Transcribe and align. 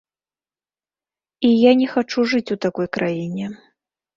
І 1.49 1.53
я 1.57 1.71
не 1.83 1.87
хачу 1.93 2.25
жыць 2.35 2.49
у 2.57 2.59
такой 2.67 2.87
краіне. 2.99 3.45